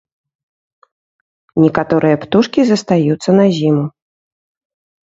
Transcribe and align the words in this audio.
Некаторыя 1.65 2.15
птушкі 2.25 2.59
застаюцца 2.71 3.29
на 3.41 3.45
зіму. 3.61 3.85